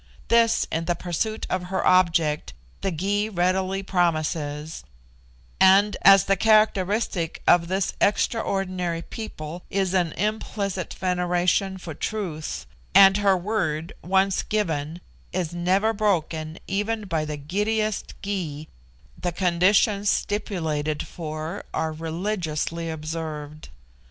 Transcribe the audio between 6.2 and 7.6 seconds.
the characteristic